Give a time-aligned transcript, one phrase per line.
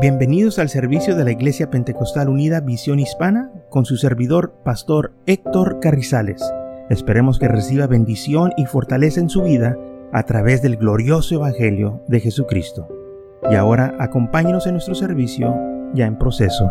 [0.00, 5.80] Bienvenidos al servicio de la Iglesia Pentecostal Unida Visión Hispana con su servidor, Pastor Héctor
[5.80, 6.40] Carrizales.
[6.88, 9.76] Esperemos que reciba bendición y fortaleza en su vida
[10.12, 12.86] a través del glorioso Evangelio de Jesucristo.
[13.50, 15.52] Y ahora acompáñenos en nuestro servicio
[15.94, 16.70] ya en proceso.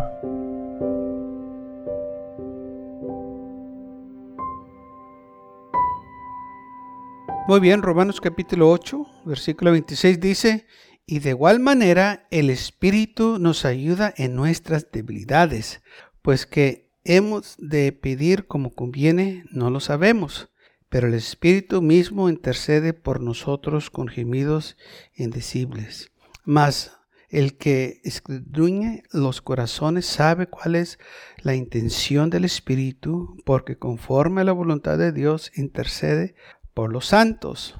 [7.46, 10.66] Muy bien, Romanos capítulo 8, versículo 26 dice,
[11.10, 15.80] y de igual manera el Espíritu nos ayuda en nuestras debilidades,
[16.20, 20.50] pues que hemos de pedir como conviene, no lo sabemos,
[20.90, 24.76] pero el Espíritu mismo intercede por nosotros con gemidos
[25.14, 26.12] indecibles.
[26.44, 26.92] Mas
[27.30, 30.98] el que escudriña los corazones sabe cuál es
[31.38, 36.34] la intención del Espíritu, porque conforme a la voluntad de Dios intercede
[36.74, 37.76] por los santos.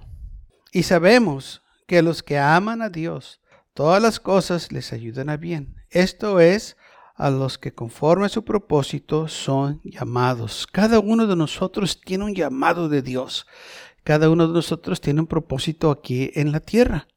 [0.72, 3.40] Y sabemos que los que aman a Dios,
[3.72, 5.74] todas las cosas les ayudan a bien.
[5.88, 6.76] Esto es,
[7.16, 10.68] a los que conforme a su propósito son llamados.
[10.70, 13.46] Cada uno de nosotros tiene un llamado de Dios.
[14.04, 17.08] Cada uno de nosotros tiene un propósito aquí en la tierra.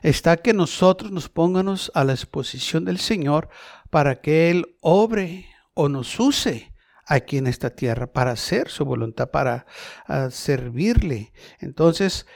[0.00, 3.48] Está que nosotros nos pónganos a la exposición del Señor
[3.90, 6.72] para que Él obre o nos use
[7.10, 9.66] aquí en esta tierra para hacer su voluntad, para
[10.06, 11.32] ah, servirle.
[11.58, 12.26] Entonces,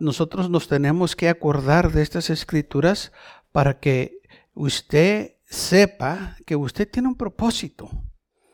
[0.00, 3.12] nosotros nos tenemos que acordar de estas escrituras
[3.52, 4.20] para que
[4.54, 7.90] usted sepa que usted tiene un propósito.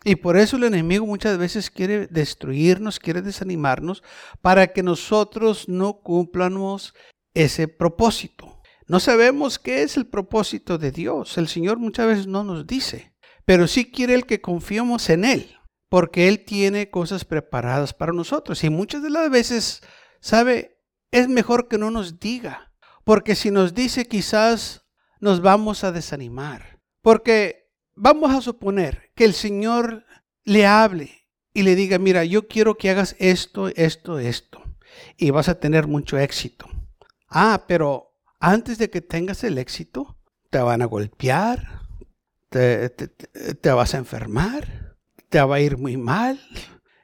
[0.04, 4.02] Y por eso el enemigo muchas veces quiere destruirnos, quiere desanimarnos,
[4.40, 6.94] para que nosotros no cumplamos
[7.34, 8.60] ese propósito.
[8.86, 11.36] No sabemos qué es el propósito de Dios.
[11.36, 13.12] El Señor muchas veces no nos dice,
[13.44, 15.56] pero sí quiere el que confiemos en Él,
[15.90, 18.64] porque Él tiene cosas preparadas para nosotros.
[18.64, 19.82] Y muchas de las veces,
[20.20, 20.77] ¿sabe?
[21.10, 22.72] Es mejor que no nos diga,
[23.04, 24.84] porque si nos dice quizás
[25.20, 30.04] nos vamos a desanimar, porque vamos a suponer que el Señor
[30.44, 34.62] le hable y le diga, mira, yo quiero que hagas esto, esto, esto,
[35.16, 36.68] y vas a tener mucho éxito.
[37.28, 40.16] Ah, pero antes de que tengas el éxito,
[40.50, 41.82] te van a golpear,
[42.48, 42.90] te,
[43.64, 44.96] vas a enfermar,
[45.28, 46.40] te va a ir muy mal,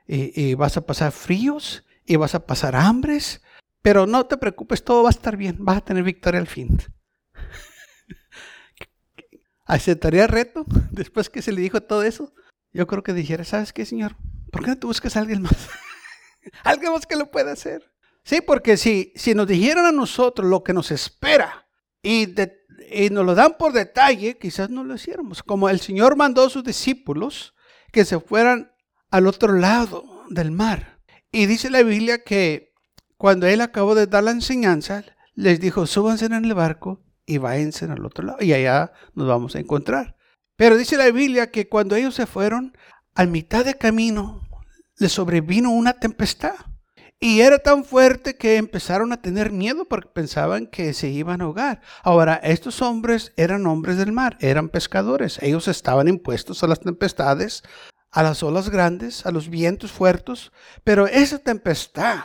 [0.07, 3.43] y, y vas a pasar fríos, y vas a pasar hambres,
[3.85, 6.79] pero no te preocupes, todo va a estar bien, vas a tener victoria al fin.
[9.67, 12.33] ¿Aceptaría el reto después que se le dijo todo eso?
[12.73, 14.17] Yo creo que dijera, ¿sabes qué, Señor?
[14.51, 15.69] ¿Por qué no te buscas a alguien más?
[16.65, 17.93] alguien más que lo pueda hacer.
[18.23, 21.69] Sí, porque si, si nos dijeran a nosotros lo que nos espera
[22.03, 22.35] y,
[22.91, 25.43] y nos lo dan por detalle, quizás no lo hiciéramos.
[25.43, 27.55] Como el Señor mandó a sus discípulos
[27.93, 28.73] que se fueran
[29.11, 31.03] al otro lado del mar.
[31.31, 32.73] Y dice la Biblia que
[33.25, 35.03] cuando él acabó de dar la enseñanza,
[35.35, 39.57] les dijo, súbanse en el barco y váyanse al otro lado y allá nos vamos
[39.57, 40.15] a encontrar.
[40.57, 42.77] Pero dice la Biblia que cuando ellos se fueron,
[43.15, 44.47] a mitad de camino
[44.99, 46.53] les sobrevino una tempestad.
[47.19, 51.45] Y era tan fuerte que empezaron a tener miedo porque pensaban que se iban a
[51.45, 51.81] ahogar.
[52.03, 55.39] Ahora, estos hombres eran hombres del mar, eran pescadores.
[55.41, 57.63] Ellos estaban impuestos a las tempestades,
[58.11, 60.53] a las olas grandes, a los vientos fuertes.
[60.85, 62.25] Pero esa tempestad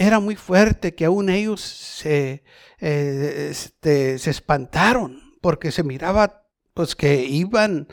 [0.00, 2.42] era muy fuerte que aún ellos se,
[2.78, 7.86] eh, este, se espantaron porque se miraba pues que iban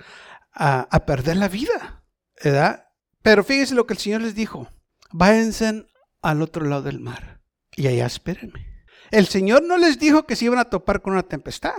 [0.54, 2.06] a, perder la vida,
[2.42, 2.88] ¿verdad?
[3.22, 4.70] Pero fíjense lo que el Señor les dijo,
[5.12, 5.86] váyanse
[6.22, 7.42] al otro lado del mar
[7.76, 8.86] y allá espérenme.
[9.12, 11.76] El Señor no les dijo que se iban a topar con una tempestad.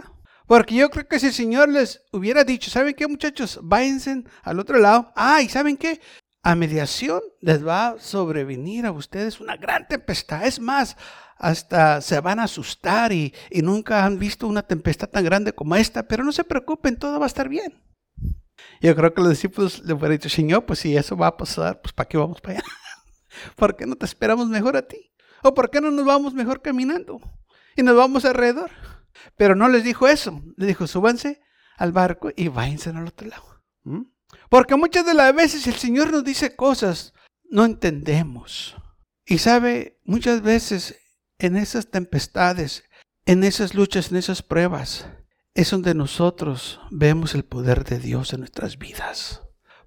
[0.46, 3.60] Porque yo creo que si el Señor les hubiera dicho, ¿saben qué muchachos?
[3.62, 5.10] Váyanse al otro lado.
[5.16, 6.00] Ah, ¿y saben qué?
[6.43, 10.47] A mediación les va a sobrevenir a ustedes una gran tempestad.
[10.47, 10.97] Es más,
[11.37, 13.32] hasta se van a asustar y,
[13.62, 17.26] nunca han visto una tempestad tan grande como esta, pero no se preocupen, todo va
[17.26, 17.82] a estar bien.
[18.81, 21.81] Yo creo que los discípulos le hubieran dicho, Señor, pues si eso va a pasar,
[21.81, 22.65] pues ¿para qué vamos para allá?
[23.56, 25.12] ¿Por qué no te esperamos mejor a ti?
[25.43, 27.20] ¿O por qué no nos vamos mejor caminando?
[27.76, 28.70] Y nos vamos alrededor.
[29.37, 30.43] Pero no les dijo eso.
[30.56, 31.41] Les dijo, súbanse
[31.76, 33.64] al barco y váyanse al otro lado.
[33.84, 34.02] ¿Mm?
[34.48, 37.12] Porque muchas de las veces el Señor nos dice cosas,
[37.50, 38.76] no entendemos.
[39.26, 40.98] Y sabe, muchas veces
[41.38, 42.84] en esas tempestades,
[43.26, 45.06] en esas luchas, en esas pruebas,
[45.54, 49.42] es donde nosotros vemos el poder de Dios en nuestras vidas.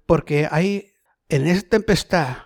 [0.06, 0.92] Porque ahí,
[1.28, 2.36] en esa tempestad,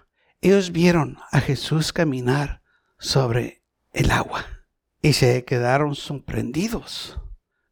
[0.41, 2.63] ellos vieron a Jesús caminar
[2.99, 4.47] sobre el agua
[5.03, 7.19] y se quedaron sorprendidos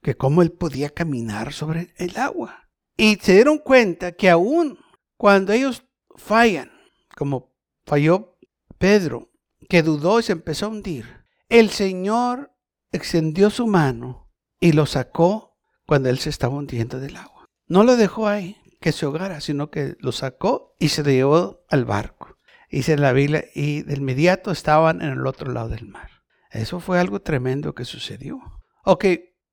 [0.03, 2.64] que cómo él podía caminar sobre el agua.
[2.97, 4.79] Y se dieron cuenta que aún
[5.17, 5.85] cuando ellos
[6.17, 6.71] fallan,
[7.17, 7.53] como
[7.85, 8.37] falló
[8.79, 9.31] Pedro,
[9.69, 12.53] que dudó y se empezó a hundir, el Señor
[12.93, 14.31] extendió su mano
[14.61, 15.57] y lo sacó
[15.87, 17.47] cuando él se estaba hundiendo del agua.
[17.67, 21.65] No lo dejó ahí que se ahogara, sino que lo sacó y se lo llevó
[21.71, 22.37] al barco.
[22.71, 26.11] Dice la Biblia, y de inmediato estaban en el otro lado del mar.
[26.51, 28.41] Eso fue algo tremendo que sucedió.
[28.85, 29.05] Ok,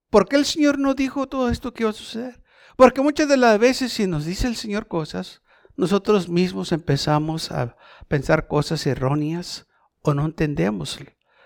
[0.09, 2.40] ¿por qué el Señor no dijo todo esto que iba a suceder?
[2.81, 5.43] Porque muchas de las veces si nos dice el Señor cosas,
[5.75, 9.67] nosotros mismos empezamos a pensar cosas erróneas
[10.01, 10.97] o no entendemos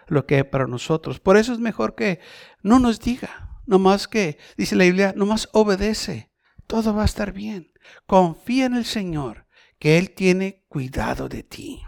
[0.08, 1.20] lo que es para nosotros.
[1.20, 2.22] Por eso es mejor que
[2.62, 6.32] no nos diga, nomás que, dice la Biblia, nomás obedece.
[6.68, 7.74] Todo va a estar bien.
[8.08, 9.46] Confía en el Señor,
[9.78, 11.81] que Él tiene cuidado de ti.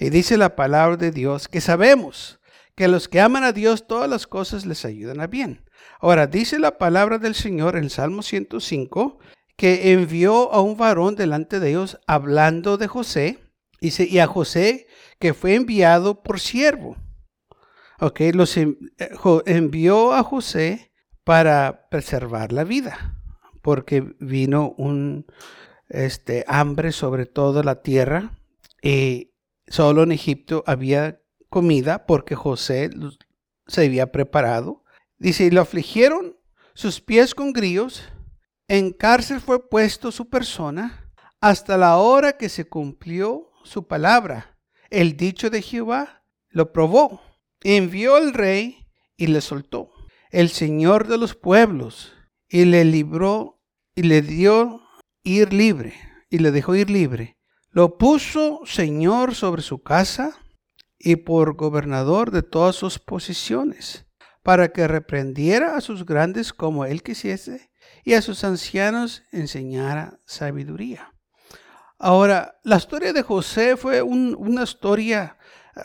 [0.00, 2.40] Y dice la palabra de Dios que sabemos
[2.74, 5.64] que los que aman a Dios todas las cosas les ayudan a bien.
[6.00, 9.18] Ahora, dice la palabra del Señor en Salmo 105
[9.56, 13.38] que envió a un varón delante de ellos hablando de José,
[13.80, 14.86] y a José
[15.18, 16.96] que fue enviado por siervo.
[18.00, 18.76] Ok, los eh,
[19.46, 20.92] envió a José
[21.22, 23.14] para preservar la vida,
[23.62, 25.26] porque vino un
[25.88, 28.32] este, hambre sobre toda la tierra
[28.82, 29.32] y
[29.66, 32.90] solo en Egipto había comida porque José
[33.66, 34.83] se había preparado.
[35.24, 36.36] Dice, y lo afligieron
[36.74, 38.02] sus pies con grillos,
[38.68, 41.10] en cárcel fue puesto su persona
[41.40, 44.58] hasta la hora que se cumplió su palabra.
[44.90, 47.22] El dicho de Jehová lo probó.
[47.62, 48.86] Envió al rey
[49.16, 49.94] y le soltó.
[50.30, 52.12] El Señor de los pueblos
[52.46, 53.62] y le libró
[53.94, 54.82] y le dio
[55.22, 55.94] ir libre
[56.28, 57.38] y le dejó ir libre.
[57.70, 60.36] Lo puso Señor sobre su casa
[60.98, 64.04] y por gobernador de todas sus posiciones,
[64.44, 67.72] para que reprendiera a sus grandes como él quisiese
[68.04, 71.12] y a sus ancianos enseñara sabiduría.
[71.98, 75.38] Ahora, la historia de José fue una historia,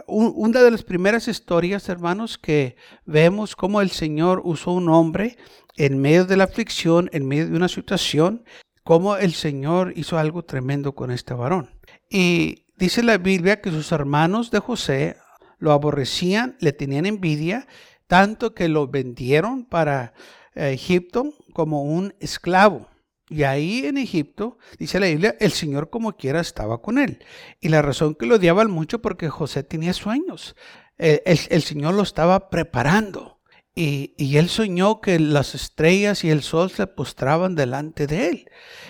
[0.06, 2.76] una de las primeras historias, hermanos, que
[3.06, 5.38] vemos cómo el Señor usó un hombre
[5.76, 8.44] en medio de la aflicción, en medio de una situación,
[8.84, 11.70] cómo el Señor hizo algo tremendo con este varón.
[12.10, 15.18] Y Dice la Biblia que sus hermanos de José
[15.58, 17.68] lo aborrecían, le tenían envidia,
[18.10, 20.14] tanto que lo vendieron para
[20.56, 22.90] eh, Egipto como un esclavo.
[23.30, 27.24] Y ahí en Egipto, dice la Biblia, el Señor como quiera estaba con él.
[27.62, 30.56] Y la razón que lo odiaban mucho porque José tenía sueños.
[30.98, 33.40] el, el Señor lo estaba preparando.
[33.82, 38.50] Y, él soñó que las estrellas y el sol se postraban delante de él.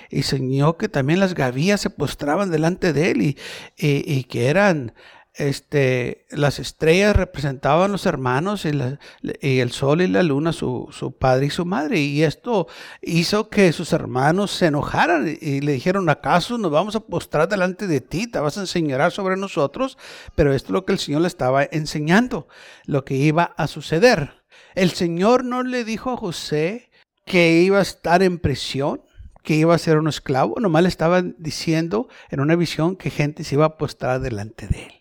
[0.09, 3.37] Y soñó que también las gavillas se postraban delante de él y,
[3.77, 4.93] y, que eran,
[5.39, 11.45] este, las estrellas representaban los hermanos y, el sol y la luna su, su, padre
[11.45, 11.99] y su madre.
[12.01, 12.67] Y esto
[13.01, 17.87] hizo que sus hermanos se enojaran y le dijeron, ¿acaso nos vamos a postrar delante
[17.87, 18.27] de ti?
[18.27, 19.97] Te vas a enseñar sobre nosotros.
[20.35, 22.49] Pero esto es lo que el Señor le estaba enseñando,
[22.85, 24.43] lo que iba a suceder.
[24.75, 26.91] El Señor no le dijo a José
[27.25, 29.01] que iba a estar en prisión,
[29.43, 33.43] que iba a ser un esclavo, nomás le estaba diciendo en una visión que gente
[33.45, 34.98] se iba a postrar delante de él.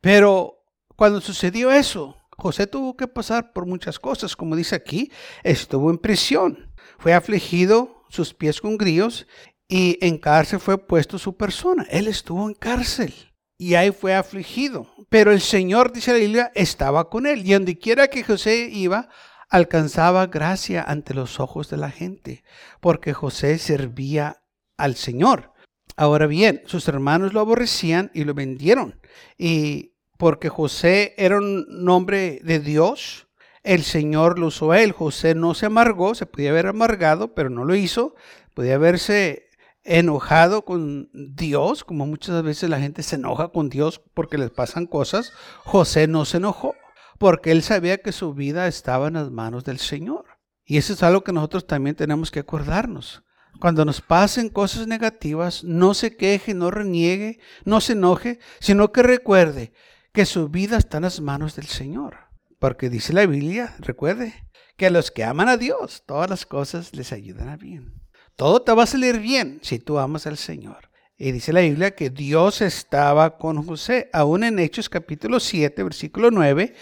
[0.00, 0.64] Pero
[0.96, 5.10] cuando sucedió eso, José tuvo que pasar por muchas cosas, como dice aquí,
[5.42, 9.26] estuvo en prisión, fue afligido, sus pies con grillos,
[9.68, 11.86] y en cárcel fue puesto su persona.
[11.90, 13.12] Él estuvo en cárcel
[13.58, 14.86] y ahí fue afligido.
[15.10, 17.46] Pero el Señor, dice la Biblia, estaba con él.
[17.46, 19.08] Y donde quiera que José iba,
[19.50, 22.44] alcanzaba gracia ante los ojos de la gente,
[22.80, 24.42] porque José servía
[24.76, 25.52] al Señor.
[26.00, 29.00] Ahora bien, sus hermanos lo aborrecían y lo vendieron.
[29.36, 33.26] Y porque José era un hombre de Dios,
[33.64, 34.92] el Señor lo usó a él.
[34.92, 38.14] José no se amargó, se podía haber amargado, pero no lo hizo.
[38.54, 39.48] Podía haberse
[39.82, 44.86] enojado con Dios, como muchas veces la gente se enoja con Dios porque les pasan
[44.86, 45.32] cosas,
[45.64, 46.76] José no se enojó
[47.18, 50.26] porque él sabía que su vida estaba en las manos del Señor.
[50.64, 53.24] Y eso es algo que nosotros también tenemos que acordarnos.
[53.60, 59.02] Cuando nos pasen cosas negativas, no se queje, no reniegue, no se enoje, sino que
[59.02, 59.72] recuerde
[60.12, 62.16] que su vida está en las manos del Señor.
[62.58, 64.34] Porque dice la Biblia, recuerde,
[64.76, 67.94] que a los que aman a Dios, todas las cosas les ayudan a bien.
[68.36, 70.88] Todo te va a salir bien si tú amas al Señor.
[71.16, 74.08] Y dice la Biblia que Dios estaba con José.
[74.12, 76.74] Aún en Hechos capítulo 7, versículo 9,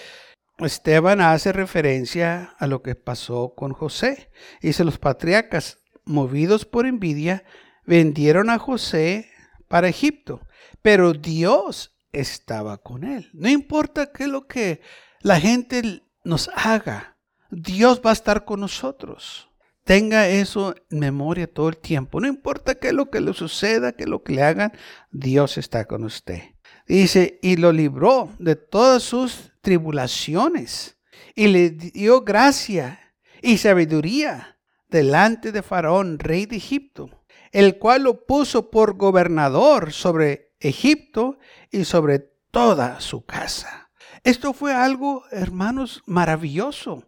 [0.58, 4.30] Esteban hace referencia a lo que pasó con José.
[4.60, 7.44] Dice, los patriarcas, movidos por envidia,
[7.84, 9.30] vendieron a José
[9.68, 10.40] para Egipto,
[10.80, 13.28] pero Dios estaba con él.
[13.34, 14.80] No importa qué es lo que
[15.20, 17.16] la gente nos haga,
[17.50, 19.50] Dios va a estar con nosotros.
[19.84, 22.20] Tenga eso en memoria todo el tiempo.
[22.20, 24.72] No importa qué es lo que le suceda, qué es lo que le hagan,
[25.12, 26.42] Dios está con usted.
[26.88, 30.96] Dice, y lo libró de todas sus tribulaciones
[31.34, 34.55] y le dio gracia y sabiduría
[34.88, 37.10] delante de Faraón, rey de Egipto,
[37.52, 41.38] el cual lo puso por gobernador sobre Egipto
[41.70, 42.18] y sobre
[42.50, 43.90] toda su casa.
[44.24, 47.04] Esto fue algo, hermanos, maravilloso,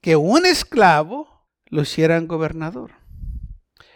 [0.00, 2.92] que un esclavo lo hicieran gobernador.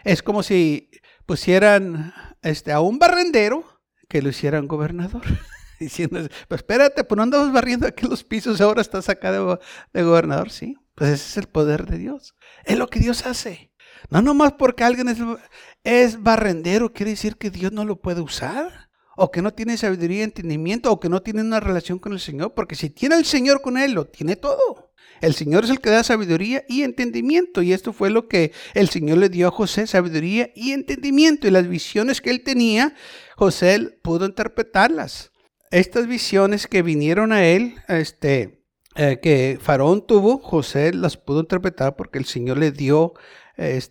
[0.04, 0.90] Es como si
[1.26, 3.64] pusieran este, a un barrendero
[4.08, 5.22] que lo hicieran gobernador.
[5.80, 9.58] Diciendo, pues espérate, pues no andamos barriendo aquí los pisos, ahora estás acá de,
[9.92, 10.50] de gobernador.
[10.50, 12.34] Sí, pues ese es el poder de Dios.
[12.64, 13.72] Es lo que Dios hace.
[14.10, 15.08] No nomás porque alguien
[15.84, 18.90] es, barrendero, quiere decir que Dios no lo puede usar.
[19.14, 22.20] O que no tiene sabiduría y entendimiento, o que no tiene una relación con el
[22.20, 22.54] Señor.
[22.54, 24.92] Porque si tiene el Señor con él, lo tiene todo.
[25.20, 27.62] El Señor es el que da sabiduría y entendimiento.
[27.62, 31.46] Y esto fue lo que el Señor le dio a José, sabiduría y entendimiento.
[31.46, 32.94] Y las visiones que él tenía,
[33.36, 35.30] José pudo interpretarlas.
[35.70, 38.61] Estas visiones que vinieron a él, este,
[38.94, 43.14] eh, que Faraón tuvo, José las pudo interpretar porque el Señor le dio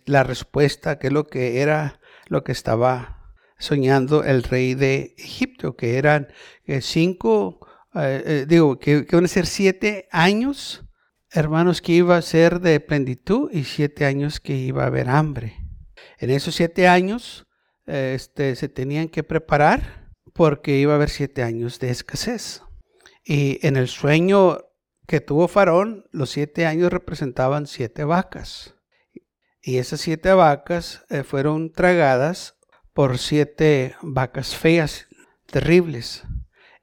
[0.06, 3.22] la respuesta, que es lo que era lo que estaba
[3.58, 6.28] soñando el rey de Egipto, que eran
[6.66, 10.84] eh, cinco, eh, digo, que, van a ser siete años,
[11.30, 15.56] hermanos, que iba a ser de plenitud y siete años que iba a haber hambre.
[16.18, 17.46] En esos siete años
[17.86, 22.62] este, se tenían que preparar porque iba a haber siete años de escasez.
[23.24, 24.58] Y en el sueño
[25.12, 28.76] que tuvo Faraón, los siete años representaban siete vacas.
[29.60, 32.56] Y esas siete vacas eh, fueron tragadas
[32.94, 35.08] por siete vacas feas,
[35.44, 36.24] terribles.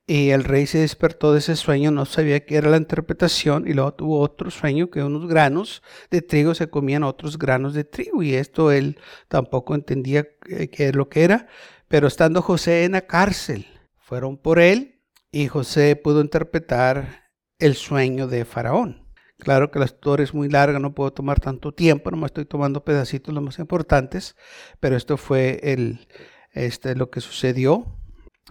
[0.05, 3.73] Y el rey se despertó de ese sueño, no sabía qué era la interpretación, y
[3.73, 5.81] luego tuvo otro sueño que unos granos
[6.11, 10.89] de trigo se comían otros granos de trigo, y esto él tampoco entendía eh, qué
[10.89, 11.47] es lo que era.
[11.87, 13.65] Pero estando José en la cárcel,
[13.97, 17.28] fueron por él, y José pudo interpretar
[17.59, 19.05] el sueño de Faraón.
[19.37, 22.83] Claro que la historia es muy larga, no puedo tomar tanto tiempo, nomás estoy tomando
[22.83, 24.35] pedacitos los más importantes,
[24.81, 26.07] pero esto fue el,
[26.51, 27.97] este, lo que sucedió.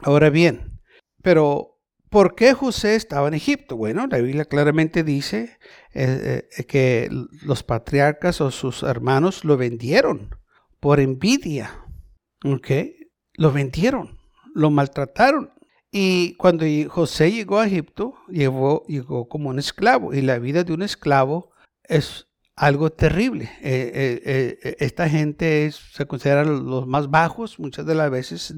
[0.03, 0.81] Ahora bien,
[1.23, 3.77] pero ¿por qué José estaba en Egipto?
[3.77, 5.59] Bueno, la Biblia claramente dice
[5.93, 7.11] eh, eh, que
[7.43, 10.35] los patriarcas o sus hermanos lo vendieron
[10.81, 11.85] por envidia.
[13.35, 14.19] Lo vendieron,
[14.55, 15.51] lo maltrataron.
[15.91, 18.85] Y cuando José llegó a Egipto, llegó,
[19.29, 20.13] como un esclavo.
[20.13, 21.53] Y la vida de un esclavo
[21.85, 23.45] es algo terrible.
[23.63, 27.59] Eh, eh, eh, esta gente se considera los más bajos.
[27.59, 28.55] Muchas de las veces,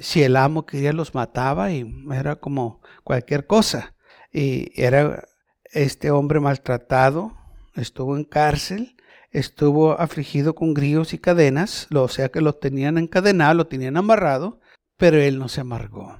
[0.00, 3.94] si el amo quería, los mataba y era como cualquier cosa.
[4.32, 5.24] Y era
[5.72, 7.36] este hombre maltratado,
[7.76, 8.96] estuvo en cárcel,
[9.30, 14.60] estuvo afligido con grillos y cadenas, o sea que lo tenían encadenado, lo tenían amarrado,
[14.96, 16.18] pero él no se amargó.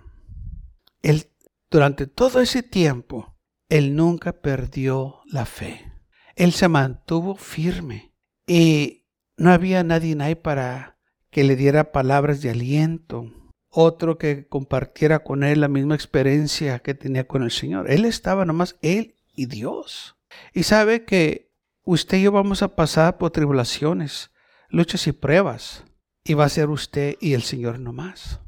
[1.71, 3.37] Durante todo ese tiempo,
[3.69, 5.93] él nunca perdió la fe.
[6.35, 8.13] Él se mantuvo firme
[8.47, 10.99] y no había nadie ahí para
[11.31, 13.33] que le diera palabras de aliento,
[13.69, 17.89] otro que compartiera con él la misma experiencia que tenía con el Señor.
[17.91, 20.17] Él estaba nomás, él y Dios.
[20.53, 21.53] Y sabe que
[21.85, 24.33] usted y yo vamos a pasar por tribulaciones,
[24.69, 25.85] luchas y pruebas,
[26.25, 28.41] y va a ser usted y el Señor nomás.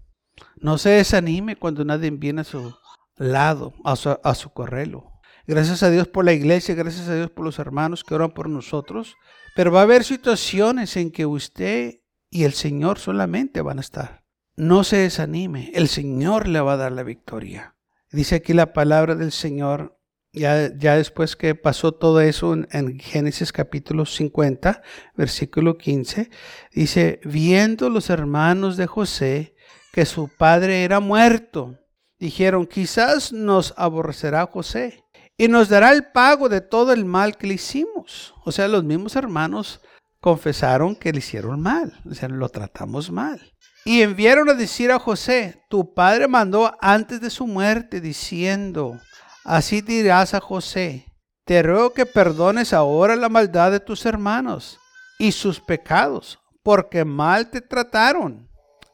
[0.57, 2.75] No se desanime cuando nadie viene a su
[3.17, 5.13] lado, a su, a su correlo.
[5.47, 8.49] Gracias a Dios por la iglesia, gracias a Dios por los hermanos que oran por
[8.49, 9.17] nosotros.
[9.55, 14.25] Pero va a haber situaciones en que usted y el Señor solamente van a estar.
[14.57, 17.75] No se desanime, el Señor le va a dar la victoria.
[18.11, 19.99] Dice aquí la palabra del Señor,
[20.33, 24.83] ya, ya después que pasó todo eso en, en Génesis capítulo 50,
[25.17, 26.31] versículo 15,
[26.73, 29.55] dice, viendo los hermanos de José
[29.93, 31.79] que su padre era muerto.
[32.19, 35.05] Dijeron, quizás nos aborrecerá José
[35.37, 38.35] y nos dará el pago de todo el mal que le hicimos.
[38.45, 39.81] O sea, los mismos hermanos
[40.21, 43.53] confesaron que le hicieron mal, o sea, lo tratamos mal.
[43.85, 49.01] Y enviaron a decir a José, tu padre mandó antes de su muerte diciendo,
[49.45, 51.07] así dirás a José,
[51.45, 54.79] te ruego que perdones ahora la maldad de tus hermanos
[55.19, 58.49] y sus pecados, porque mal te trataron.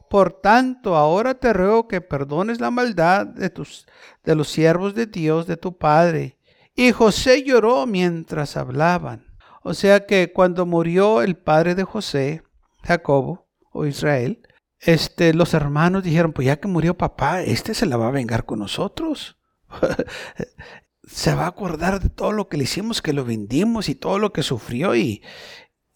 [0.09, 3.85] Por tanto, ahora te ruego que perdones la maldad de, tus,
[4.23, 6.37] de los siervos de Dios, de tu Padre.
[6.75, 9.29] Y José lloró mientras hablaban.
[9.61, 12.43] O sea que cuando murió el padre de José,
[12.83, 14.41] Jacobo o Israel,
[14.79, 18.45] este, los hermanos dijeron, pues ya que murió papá, este se la va a vengar
[18.45, 19.37] con nosotros.
[21.03, 24.19] se va a acordar de todo lo que le hicimos, que lo vendimos y todo
[24.19, 25.21] lo que sufrió y,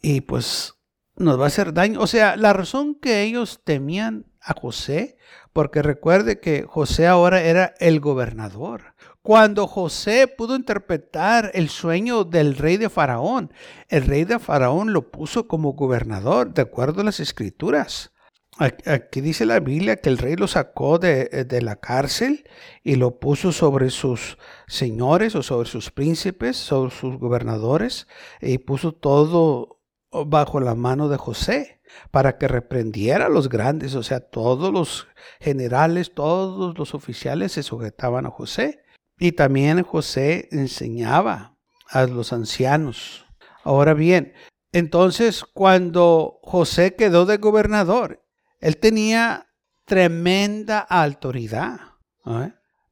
[0.01, 0.75] y pues
[1.15, 1.99] nos va a hacer daño.
[2.01, 5.17] O sea, la razón que ellos temían a José,
[5.53, 8.95] porque recuerde que José ahora era el gobernador.
[9.21, 13.53] Cuando José pudo interpretar el sueño del rey de Faraón,
[13.87, 18.11] el rey de Faraón lo puso como gobernador, de acuerdo a las escrituras.
[18.57, 22.47] Aquí dice la Biblia que el rey lo sacó de, de, la cárcel
[22.83, 28.07] y lo puso sobre sus señores o sobre sus príncipes, sobre sus gobernadores,
[28.41, 29.79] y puso todo
[30.25, 35.07] bajo la mano de José para que reprendiera a los grandes, o sea, todos los
[35.39, 38.83] generales, todos los oficiales se sujetaban a José.
[39.19, 41.55] Y también José enseñaba
[41.89, 43.25] a los ancianos.
[43.63, 44.33] Ahora bien,
[44.71, 48.23] entonces cuando José quedó de gobernador,
[48.59, 49.47] él tenía
[49.85, 51.79] tremenda autoridad.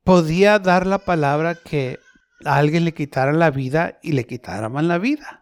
[0.03, 1.99] Podía dar la palabra que
[2.45, 5.40] a alguien le quitaran la vida y le quitaran la vida.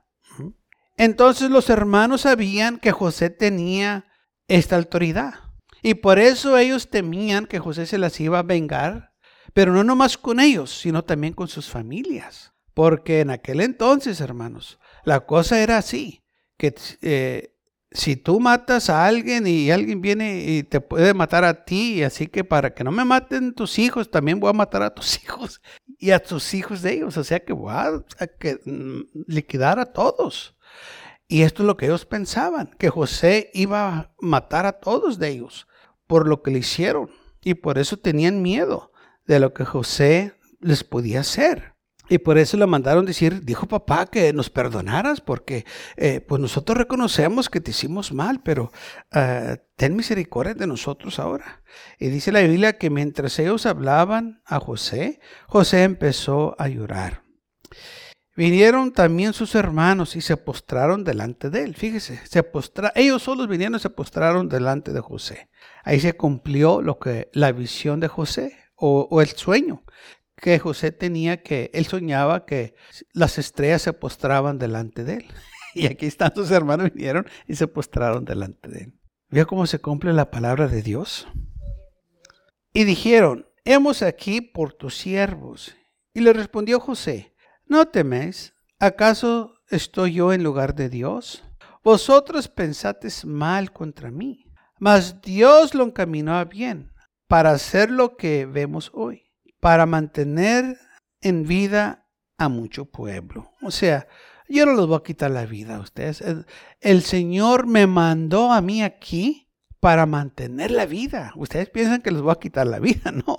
[1.00, 4.06] Entonces los hermanos sabían que José tenía
[4.48, 5.34] esta autoridad.
[5.82, 9.10] Y por eso ellos temían que José se las iba a vengar
[9.54, 12.54] pero no nomás con ellos, sino también con sus familias.
[12.74, 16.24] Porque en aquel entonces, hermanos, la cosa era así,
[16.58, 17.56] que eh,
[17.92, 22.28] si tú matas a alguien y alguien viene y te puede matar a ti, así
[22.28, 25.62] que para que no me maten tus hijos, también voy a matar a tus hijos
[25.98, 27.18] y a tus hijos de ellos.
[27.18, 28.04] O sea que voy a,
[28.40, 30.56] que, mm, liquidar a todos.
[31.32, 35.30] Y esto es lo que ellos pensaban, que José iba a matar a todos de
[35.30, 35.68] ellos
[36.08, 37.12] por lo que le hicieron.
[37.44, 38.92] Y por eso tenían miedo
[39.28, 41.76] de lo que José les podía hacer.
[42.10, 46.76] Y por eso le mandaron decir, dijo papá que nos perdonaras porque eh, pues nosotros
[46.76, 48.72] reconocemos que te hicimos mal, pero
[49.14, 51.62] eh, ten misericordia de nosotros ahora.
[52.00, 57.22] Y dice la Biblia que mientras ellos hablaban a José, José empezó a llorar.
[58.40, 61.76] Vinieron también sus hermanos y se postraron delante de él.
[61.76, 65.50] Fíjese, se postra ellos solos vinieron y se postraron delante de José.
[65.84, 69.84] Ahí se cumplió lo que la visión de José o, el sueño
[70.38, 72.76] que José tenía que él soñaba que
[73.12, 75.26] las estrellas se postraban delante de él.
[75.76, 78.94] Y aquí están sus hermanos vinieron y se postraron delante de él.
[79.30, 81.28] ¿Vio cómo se cumple la palabra de Dios?
[82.74, 85.76] Y dijeron, hemos aquí por tus siervos.
[86.14, 87.29] Y le respondió José,
[87.70, 91.44] no teméis, ¿acaso estoy yo en lugar de Dios?
[91.84, 94.46] Vosotros pensates mal contra mí,
[94.80, 96.92] mas Dios lo encaminó a bien
[97.28, 100.78] para hacer lo que vemos hoy, para mantener
[101.22, 103.52] en vida a mucho pueblo.
[103.62, 104.08] O sea,
[104.48, 106.24] yo no les voy a quitar la vida a ustedes.
[106.82, 109.48] El, Señor me mandó a mí aquí
[109.80, 111.34] para mantener la vida.
[111.36, 113.12] Ustedes piensan que les voy a quitar la vida.
[113.28, 113.38] No,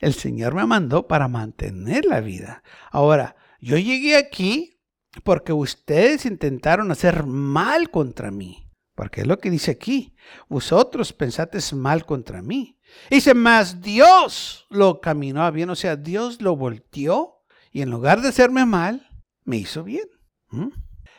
[0.00, 2.62] el Señor me mandó para mantener la vida.
[2.90, 4.80] Ahora, yo llegué aquí
[5.24, 8.64] porque ustedes intentaron hacer mal contra mí.
[8.94, 10.16] Porque es lo que dice aquí.
[10.48, 12.78] Vosotros pensaste mal contra mí.
[13.10, 18.22] Dice, más Dios lo caminó a bien, o sea, Dios lo volteó y en lugar
[18.22, 19.08] de hacerme mal,
[19.44, 20.08] me hizo bien.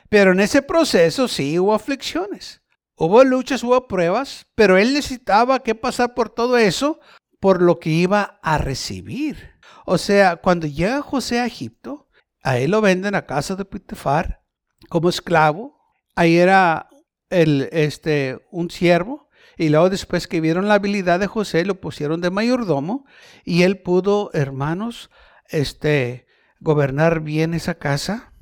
[0.10, 2.62] Pero en ese proceso sí hubo aflicciones,
[2.95, 6.99] hubo luchas, hubo pruebas, pero él necesitaba que pasar por todo eso
[7.39, 9.52] por lo que iba a recibir.
[9.86, 12.08] O sea, cuando llega José a Egipto,
[12.41, 14.41] a lo venden a casa de Potifar
[14.89, 15.78] como esclavo.
[16.15, 16.89] Ahí era
[17.30, 22.21] el, este, un siervo y luego después que vieron la habilidad de José, lo pusieron
[22.21, 23.06] de mayordomo
[23.43, 25.10] y él pudo, hermanos,
[25.49, 26.28] este,
[26.60, 28.34] gobernar bien esa casa.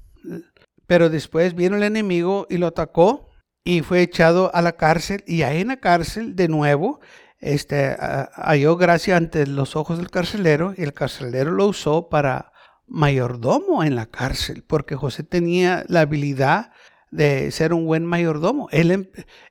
[0.86, 3.30] Pero después vino el enemigo y lo atacó
[3.64, 7.02] y fue echado a la cárcel y ahí en la cárcel de nuevo
[7.40, 7.96] este,
[8.34, 12.52] halló gracia ante los ojos del carcelero y el carcelero lo usó para
[12.88, 16.72] mayordomo en la cárcel porque José tenía la habilidad
[17.12, 18.68] de ser un buen mayordomo.
[18.72, 19.08] Él, em,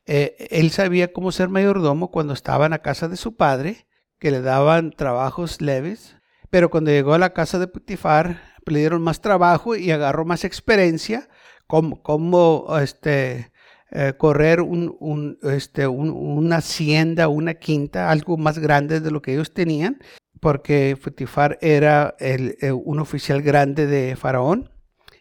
[0.06, 3.86] eh, él sabía cómo ser mayordomo cuando estaba en la casa de su padre,
[4.18, 6.16] que le daban trabajos leves,
[6.50, 10.44] pero cuando llegó a la casa de Putifar, le dieron más trabajo y agarró más
[10.44, 11.28] experiencia,
[11.66, 13.52] como, este,
[13.90, 19.52] eh, correr un, este, una hacienda, una quinta, algo más grande de lo que ellos
[19.52, 19.98] tenían,
[20.40, 24.70] porque Putifar era el, eh, un oficial grande de Faraón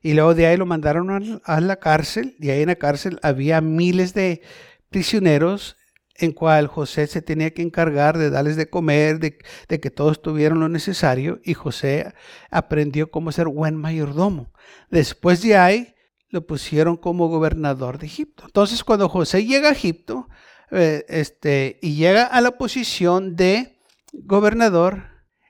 [0.05, 3.59] y luego de ahí lo mandaron a la cárcel, y ahí en la cárcel había
[3.59, 4.43] miles de
[4.91, 5.77] prisioneros
[6.17, 9.35] en cual José se tenía que encargar de darles de comer, de,
[9.79, 12.13] que todos tuvieran lo necesario, y José
[12.51, 14.53] aprendió cómo ser buen mayordomo.
[14.91, 15.95] Después de ahí
[16.29, 18.43] lo pusieron como gobernador de Egipto.
[18.45, 20.29] Entonces cuando José llega a Egipto
[20.69, 23.74] eh, este, y llega a la posición de
[24.23, 25.03] gobernador,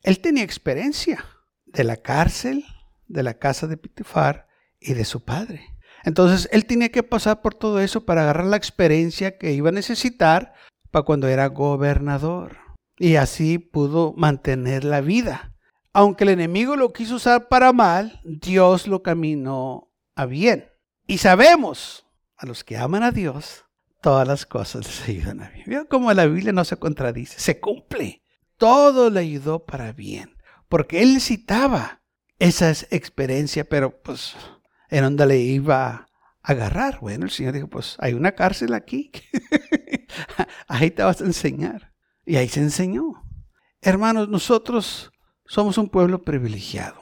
[0.04, 1.26] él tenía experiencia
[1.66, 2.66] de la cárcel,
[3.08, 4.48] de la casa de Pitifar
[4.80, 5.66] y de su padre.
[6.04, 9.74] Entonces él tenía que pasar por todo eso para agarrar la experiencia que iba a
[9.74, 10.54] necesitar
[10.92, 12.58] para cuando era gobernador.
[12.98, 15.52] Y así pudo mantener la vida.
[15.94, 20.70] aunque el enemigo lo quiso usar para mal, Dios lo caminó a bien.
[21.08, 23.64] Y sabemos, a los que aman a Dios,
[24.02, 25.64] todas las cosas les ayudan a bien.
[25.68, 27.40] ¿Vio cómo la Biblia no se contradice?
[27.40, 28.25] Se cumple.
[28.58, 30.36] Todo le ayudó para bien.
[30.70, 32.02] Porque él necesitaba
[32.40, 34.36] esa experiencia, pero pues,
[34.90, 36.08] ¿en dónde le iba a
[36.42, 37.00] agarrar?
[37.00, 39.12] Bueno, el Señor dijo, pues hay una cárcel aquí.
[40.68, 41.94] ahí te vas a enseñar.
[42.26, 43.24] Y ahí se enseñó.
[43.82, 45.12] Hermanos, nosotros
[45.46, 47.00] somos un pueblo privilegiado.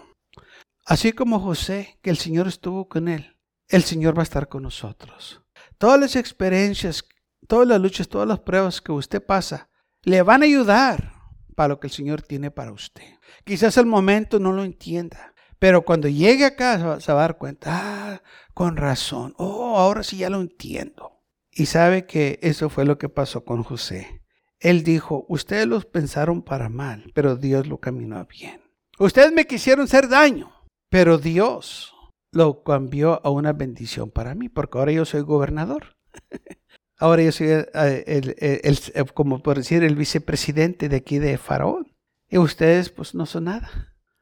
[0.86, 3.38] Así como José, que el Señor estuvo con él,
[3.70, 5.42] el Señor va a estar con nosotros.
[5.78, 7.06] Todas las experiencias,
[7.48, 9.70] todas las luchas, todas las pruebas que usted pasa,
[10.02, 11.14] le van a ayudar
[11.56, 13.20] para lo que el Señor tiene para usted.
[13.44, 17.70] Quizás al momento no lo entienda, pero cuando llegue acá se va a dar cuenta,
[17.72, 18.22] ah,
[18.54, 21.22] con razón, oh, ahora sí ya lo entiendo.
[21.52, 24.22] Y sabe que eso fue lo que pasó con José.
[24.60, 28.62] Él dijo, ustedes los pensaron para mal, pero Dios lo caminó bien.
[28.98, 30.52] Ustedes me quisieron hacer daño,
[30.90, 31.94] pero Dios
[32.32, 35.98] lo cambió a una bendición para mí, porque ahora yo soy gobernador.
[37.04, 41.94] ahora yo soy eh, el, como por decir, el vicepresidente de aquí de Faraón.
[42.30, 43.70] Y ustedes pues no son nada.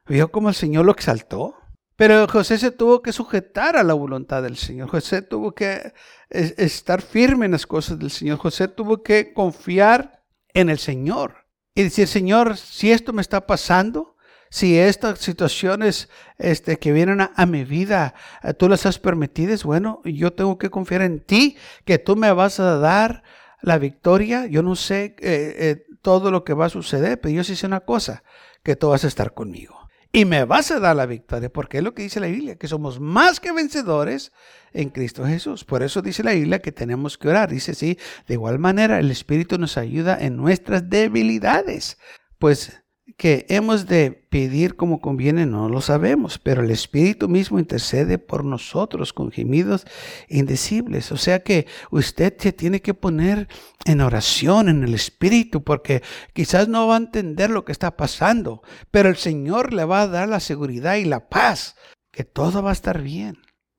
[0.08, 1.56] ¿Vio cómo el Señor lo exaltó?
[1.96, 4.90] Pero José se tuvo que sujetar a la voluntad del Señor.
[4.90, 5.94] José tuvo que
[6.30, 8.40] estar firme en las cosas del Señor.
[8.40, 11.46] José tuvo que confiar en el Señor.
[11.76, 14.16] Y decir, Señor, si esto me está pasando,
[14.52, 20.02] si estas situaciones este, que vienen a, mi vida, eh, tú las has permitido, bueno,
[20.04, 23.24] yo tengo que confiar en ti, que tú me vas a dar
[23.62, 24.48] la victoria.
[24.48, 27.66] Yo no sé eh, eh, todo lo que va a suceder, pero yo sí sé
[27.66, 28.24] una cosa,
[28.62, 31.84] que tú vas a estar conmigo y me vas a dar la victoria, porque es
[31.84, 34.34] lo que dice la Biblia, que somos más que vencedores
[34.74, 35.64] en Cristo Jesús.
[35.64, 37.50] Por eso dice la Biblia que tenemos que orar.
[37.50, 41.98] Dice, sí, de igual manera el Espíritu nos ayuda en nuestras debilidades.
[42.38, 42.82] Pues
[43.18, 48.46] que hemos de pedir como conviene no lo sabemos, pero el Espíritu mismo intercede por
[48.46, 49.86] nosotros con gemidos
[50.30, 51.12] indecibles.
[51.12, 53.48] O sea que usted se tiene que poner
[53.86, 58.62] en oración en el Espíritu porque quizás no va a entender lo que está pasando,
[58.92, 61.76] pero el Señor le va a dar la seguridad y la paz
[62.12, 63.38] que todo va a estar bien.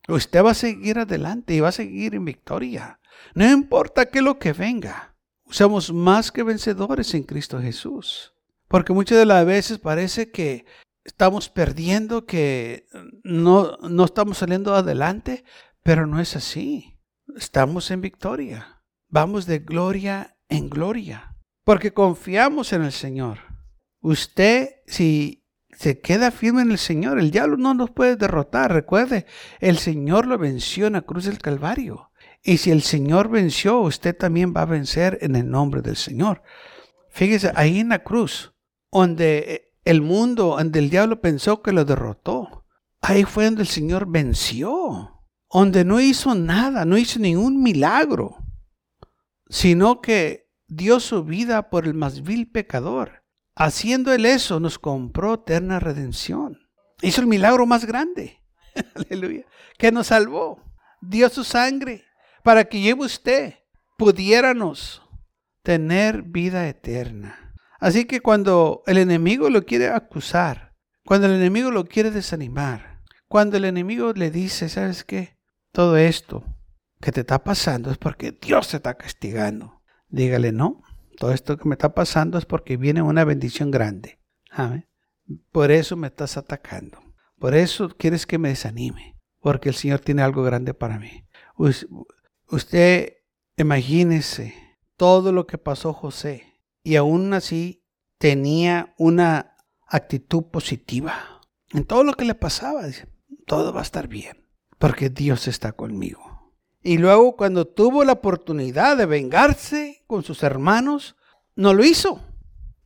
[0.09, 2.99] Usted va a seguir adelante y va a seguir en victoria.
[3.35, 5.17] No importa qué lo que venga.
[5.49, 8.32] Somos más que vencedores en Cristo Jesús.
[8.73, 10.65] Porque muchas de las veces parece que
[11.05, 12.87] estamos perdiendo, que
[13.23, 15.45] no, no estamos saliendo adelante,
[15.83, 16.99] pero no es así.
[17.37, 18.83] Estamos en victoria.
[19.11, 21.37] Vamos de gloria en gloria.
[21.65, 23.41] Porque confiamos en el Señor.
[24.01, 28.73] Usted, si se queda firme en el Señor, el diablo no nos puede derrotar.
[28.73, 29.27] Recuerde,
[29.61, 32.11] el Señor lo venció en la cruz del Calvario.
[32.43, 36.43] Y si el Señor venció, usted también va a vencer en el nombre del Señor.
[37.11, 38.52] Fíjese, ahí en la cruz,
[38.93, 42.67] donde eh, el mundo, donde el diablo pensó que lo derrotó.
[43.01, 48.37] Ahí fue donde el Señor venció, donde no hizo nada, no hizo ningún milagro,
[49.49, 53.25] sino que dio su vida por el más vil pecador.
[53.55, 56.59] Haciendo él eso, nos compró eterna redención.
[57.03, 58.41] Hizo el milagro más grande,
[58.95, 59.45] aleluya,
[59.79, 60.63] que nos salvó.
[61.01, 62.05] Dio su sangre
[62.45, 63.55] para que yo usted
[63.99, 65.03] pudiéramos
[65.63, 67.42] tener vida eterna.
[67.83, 73.57] Así que cuando el enemigo lo quiere acusar, cuando el enemigo lo quiere desanimar, cuando
[73.57, 75.37] el enemigo le dice, ¿sabes qué?
[75.73, 76.45] Todo esto
[77.01, 79.83] que te está pasando es porque Dios te está castigando.
[80.07, 80.81] Dígale, no,
[81.19, 84.21] todo esto que me está pasando es porque viene una bendición grande.
[85.51, 87.01] Por eso me estás atacando.
[87.37, 89.19] Por eso quieres que me desanime.
[89.41, 91.25] Porque el Señor tiene algo grande para mí.
[92.47, 93.15] Usted
[93.57, 94.55] imagínese
[94.97, 96.52] todo lo que pasó José
[96.83, 97.85] y aún así
[98.19, 101.41] tenía una actitud positiva.
[101.71, 103.07] En todo lo que le pasaba, dice,
[103.47, 104.47] todo va a estar bien,
[104.79, 106.53] porque Dios está conmigo.
[106.83, 111.17] Y luego cuando tuvo la oportunidad de vengarse con sus hermanos,
[111.55, 112.21] no lo hizo.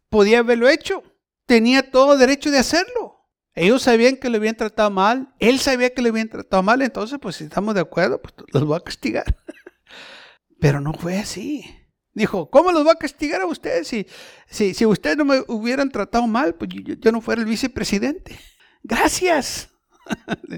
[0.08, 1.02] Podía haberlo hecho.
[1.46, 3.16] Tenía todo derecho de hacerlo.
[3.54, 5.34] Ellos sabían que lo habían tratado mal.
[5.38, 6.82] Él sabía que lo habían tratado mal.
[6.82, 9.24] Entonces, pues si estamos de acuerdo, pues los voy a castigar.
[10.60, 11.64] Pero no fue así.
[12.16, 14.06] Dijo, ¿cómo los va a castigar a ustedes si,
[14.48, 16.54] si, si ustedes no me hubieran tratado mal?
[16.54, 18.38] Pues yo, no fuera el vicepresidente.
[18.82, 19.68] Gracias.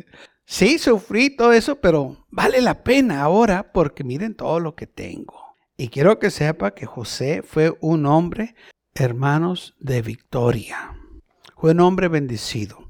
[0.47, 5.57] sí, sufrí todo eso, pero vale la pena ahora porque miren todo lo que tengo.
[5.77, 8.55] Y quiero que sepa que José fue un hombre,
[8.95, 10.97] hermanos, de victoria.
[11.57, 12.89] Fue un hombre bendecido.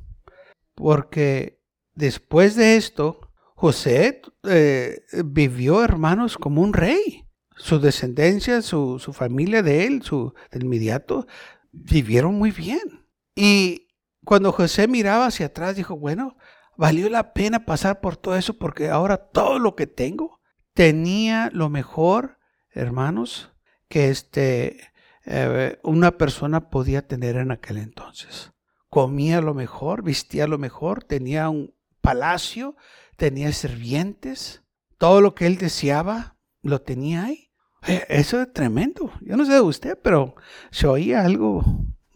[0.74, 1.62] Porque
[1.94, 7.27] después de esto, José eh, vivió, hermanos, como un rey
[7.58, 11.26] su descendencia, su, familia de él, su, de inmediato,
[11.72, 13.06] vivieron muy bien.
[13.34, 13.88] Y
[14.24, 16.36] cuando José miraba hacia atrás, dijo, bueno,
[16.76, 20.40] valió la pena pasar por todo eso porque ahora todo lo que tengo
[20.72, 22.38] tenía lo mejor,
[22.70, 23.52] hermanos,
[23.88, 24.92] que este,
[25.24, 28.52] eh, una persona podía tener en aquel entonces.
[28.88, 32.76] Comía lo mejor, vestía lo mejor, tenía un palacio,
[33.16, 34.62] tenía sirvientes,
[34.96, 37.47] todo lo que él deseaba lo tenía ahí.
[37.86, 39.12] Eh, eso es tremendo.
[39.20, 40.34] Yo no sé de usted, pero
[40.70, 41.64] se oía algo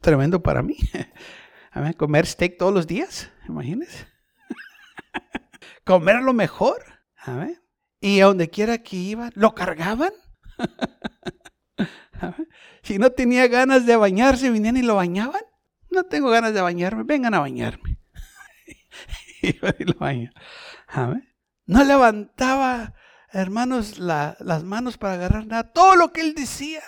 [0.00, 0.76] tremendo para mí.
[1.96, 4.06] Comer steak todos los días, imagínese.
[5.84, 6.84] Comer lo mejor.
[8.00, 10.12] Y a donde quiera que iba, lo cargaban.
[12.82, 15.42] si no tenía ganas de bañarse, venían y lo bañaban.
[15.90, 17.98] No tengo ganas de bañarme, vengan a bañarme.
[19.42, 19.94] y lo
[21.66, 22.94] No levantaba,
[23.32, 25.72] hermanos, las manos para agarrar nada.
[25.72, 26.82] Todo lo que él decía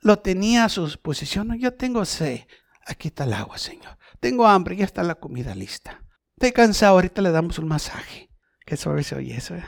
[0.00, 1.58] lo tenía a su posición.
[1.58, 2.40] Yo tengo sed.
[2.86, 3.98] Aquí está el agua, Señor.
[4.20, 6.02] Tengo hambre, ya está la comida lista.
[6.36, 8.30] Estoy cansado, ahorita le damos un masaje.
[8.64, 9.54] Qué suave se oye eso.
[9.54, 9.64] ¿eh?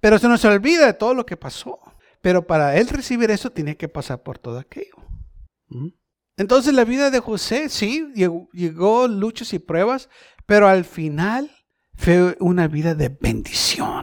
[0.00, 1.78] Pero se nos olvida de todo lo que pasó.
[2.20, 4.96] Pero para él recibir eso tiene que pasar por todo aquello.
[5.68, 5.88] ¿Mm?
[6.36, 10.10] Entonces la vida de José, sí, llegó luchas y pruebas,
[10.44, 11.50] pero al final
[11.94, 14.02] fue una vida de bendición.